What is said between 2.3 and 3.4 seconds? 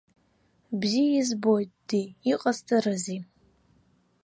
иҟасҵарызеи!